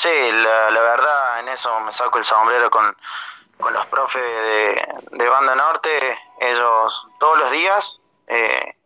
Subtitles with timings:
[0.00, 2.96] Sí, la, verdad en eso me saco el sombrero con,
[3.70, 6.18] los profes de, de Banda Norte.
[6.40, 8.76] Ellos todos los días eh,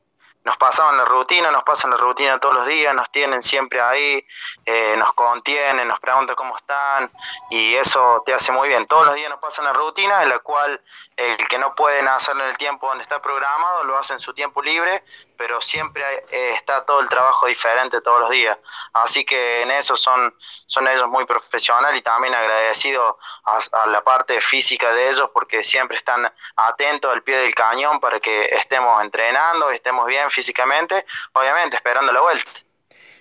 [0.45, 4.25] nos pasaban la rutina, nos pasan la rutina todos los días, nos tienen siempre ahí,
[4.67, 7.11] eh, nos contienen, nos preguntan cómo están
[7.51, 8.87] y eso te hace muy bien.
[8.87, 10.83] Todos los días nos pasan una rutina en la cual
[11.17, 14.35] el que no pueden hacerlo en el tiempo donde está programado lo hace en su
[14.35, 15.03] tiempo libre,
[15.37, 18.59] pero siempre eh, está todo el trabajo diferente todos los días.
[18.93, 20.35] Así que en eso son,
[20.67, 25.97] son ellos muy profesionales y también agradecido a, la parte física de ellos porque siempre
[25.97, 32.13] están atentos al pie del cañón para que estemos entrenando, estemos bien físicamente, obviamente esperando
[32.13, 32.51] la vuelta.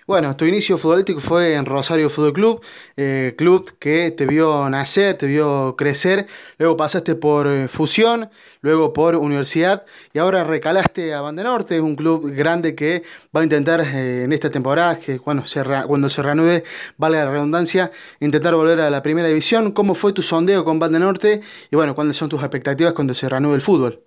[0.06, 2.64] Bueno, tu inicio futbolístico fue en Rosario Fútbol Club,
[2.94, 6.26] eh, club que te vio nacer, te vio crecer,
[6.58, 11.96] luego pasaste por eh, Fusión, luego por Universidad y ahora recalaste a Banda Norte, un
[11.96, 13.02] club grande que
[13.34, 16.64] va a intentar eh, en esta temporada, que cuando se, cuando se reanude,
[16.98, 19.72] vale la redundancia, intentar volver a la primera división.
[19.72, 23.26] ¿Cómo fue tu sondeo con Banda Norte y bueno, cuáles son tus expectativas cuando se
[23.26, 24.04] reanude el fútbol?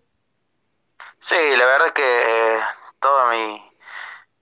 [1.19, 2.03] Sí, la verdad que
[2.99, 3.63] todo mi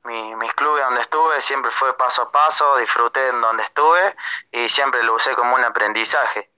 [0.06, 4.16] mis clubes donde estuve siempre fue paso a paso, disfruté en donde estuve
[4.52, 6.52] y siempre lo usé como un aprendizaje.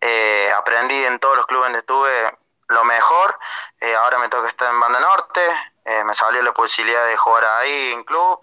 [0.00, 3.38] Eh, aprendí en todos los clubes donde estuve lo mejor,
[3.80, 5.40] eh, ahora me toca estar en Banda Norte,
[5.84, 8.40] eh, me salió la posibilidad de jugar ahí en club,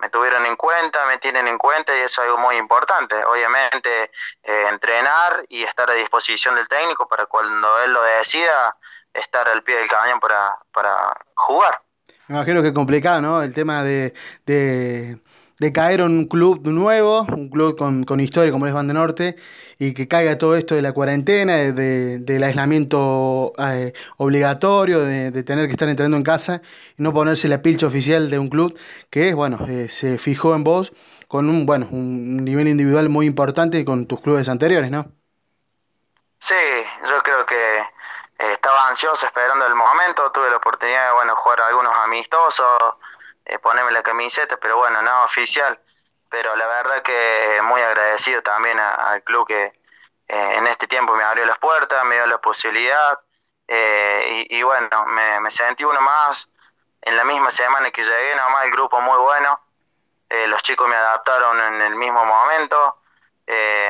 [0.00, 3.14] me tuvieron en cuenta, me tienen en cuenta y eso es algo muy importante.
[3.24, 4.10] Obviamente
[4.42, 8.76] entrenar y estar a disposición del técnico para cuando él lo decida,
[9.12, 11.80] estar al pie del cañón para, para jugar.
[12.30, 13.42] Me imagino que es complicado, ¿no?
[13.42, 14.14] El tema de,
[15.72, 19.36] caer en un club nuevo, un club con, historia como es Banda Norte,
[19.78, 25.66] y que caiga todo esto de la cuarentena, de, del aislamiento eh, obligatorio, de, tener
[25.66, 26.62] que estar entrenando en casa
[26.98, 28.78] y no ponerse la pilcha oficial de un club
[29.10, 30.92] que, bueno, eh, se fijó en vos
[31.28, 35.12] con un, bueno, un nivel individual muy importante con tus clubes anteriores, ¿no?
[36.38, 36.54] Sí,
[37.06, 37.78] yo creo que
[38.40, 42.96] eh, estaba ansioso esperando el momento, tuve la oportunidad de bueno, jugar algunos amistosos,
[43.44, 45.78] eh, ponerme la camiseta, pero bueno, no oficial.
[46.28, 51.24] Pero la verdad que muy agradecido también al club que eh, en este tiempo me
[51.24, 53.18] abrió las puertas, me dio la posibilidad.
[53.68, 56.50] y, bueno, me, sentí uno más
[57.02, 59.60] en la misma semana que llegué, nomás el grupo muy bueno.
[60.48, 62.98] los chicos me adaptaron en el mismo momento.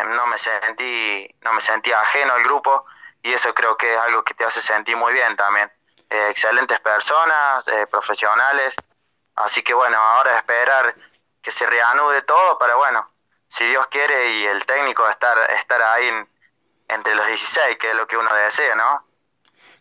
[0.06, 2.84] no me sentí no me sentí ajeno al grupo
[3.22, 5.70] y eso creo que es algo que te hace sentir muy bien también.
[6.08, 8.74] Eh, excelentes personas, eh, profesionales,
[9.44, 10.94] así que bueno, ahora esperar
[11.42, 13.08] que se reanude todo para, bueno,
[13.46, 16.08] si Dios quiere y el técnico estar, estar ahí
[16.88, 19.06] entre los 16, que es lo que uno desea, ¿no?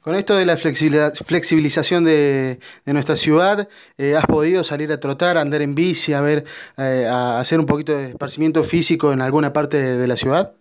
[0.01, 3.67] Con esto de la flexibilización de, nuestra ciudad,
[3.97, 6.45] eh, ¿has podido salir a trotar, andar en bici, a ver,
[6.77, 10.53] a hacer un poquito de esparcimiento físico en alguna parte de la ciudad?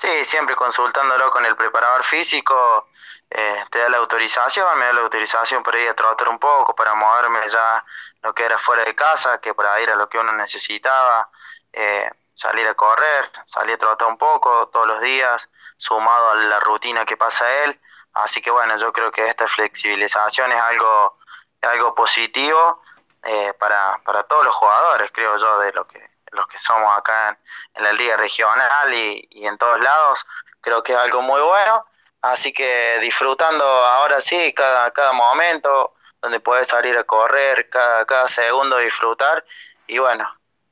[0.00, 2.88] Sí, siempre consultándolo con el preparador físico,
[3.28, 6.74] eh, te da la autorización, me da la autorización para ir a trotar un poco,
[6.74, 7.84] para moverme ya
[8.22, 11.28] lo que era fuera de casa, que para ir a lo que uno necesitaba,
[11.70, 16.60] eh, salir a correr, salir a trotar un poco todos los días, sumado a la
[16.60, 17.78] rutina que pasa él.
[18.14, 21.18] Así que bueno, yo creo que esta flexibilización es algo,
[21.60, 22.80] algo positivo
[23.22, 27.38] eh, para, para todos los jugadores, creo yo, de lo que los que somos acá
[27.74, 30.26] en, la liga regional y, en todos lados,
[30.60, 31.86] creo que es algo muy bueno.
[32.22, 38.28] Así que disfrutando ahora sí cada, cada momento, donde puedes salir a correr, cada, cada
[38.28, 39.44] segundo disfrutar
[39.86, 40.28] y bueno,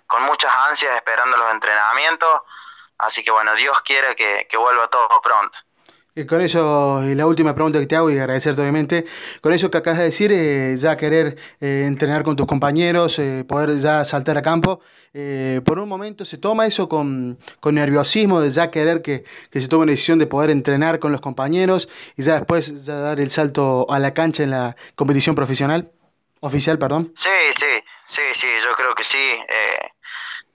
[0.07, 2.43] con muchas ansias esperando los entrenamientos.
[2.99, 5.59] Así que bueno, Dios quiere que, que vuelva todo pronto.
[6.19, 9.07] Y con eso, y la última pregunta que te hago, y agradecerte obviamente,
[9.41, 13.45] con eso que acabas de decir, eh, ya querer eh, entrenar con tus compañeros, eh,
[13.47, 14.81] poder ya saltar a campo,
[15.65, 19.69] por un momento se toma eso con, con nerviosismo, de ya querer que, que, se
[19.69, 23.31] tome la decisión de poder entrenar con los compañeros y ya después ya dar el
[23.31, 25.93] salto a la cancha en la competición profesional,
[26.41, 27.13] oficial, perdón.
[27.15, 27.67] Sí, sí,
[28.07, 29.19] sí, sí, yo creo que sí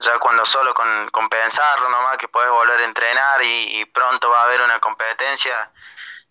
[0.04, 4.42] ya cuando solo con, con pensarlo nomás que puedes volver a entrenar y, pronto va
[4.42, 5.72] a haber una competencia,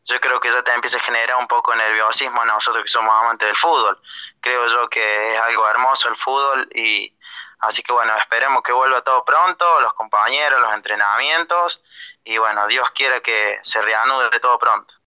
[0.04, 3.14] yo creo que ya te empieza a generar un poco nerviosismo a nosotros que somos
[3.14, 3.98] amantes del fútbol.
[4.40, 7.16] Creo yo que es algo hermoso el fútbol y
[7.60, 11.80] así que bueno, esperemos que vuelva todo pronto, los compañeros, los entrenamientos
[12.24, 15.01] y bueno, Dios quiera que se reanude todo pronto.